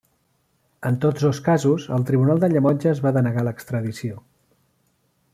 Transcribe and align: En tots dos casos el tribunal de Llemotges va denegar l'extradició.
En 0.89 0.95
tots 1.03 1.25
dos 1.25 1.41
casos 1.47 1.85
el 1.97 2.07
tribunal 2.09 2.41
de 2.43 2.49
Llemotges 2.53 3.01
va 3.07 3.11
denegar 3.19 3.43
l'extradició. 3.49 4.17